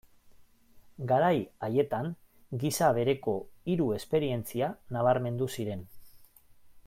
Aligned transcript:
Garai 1.11 1.35
haietan 1.67 2.09
gisa 2.63 2.89
bereko 2.99 3.35
hiru 3.73 3.89
esperientzia 3.99 4.71
nabarmendu 4.97 5.51
ziren. 5.59 5.87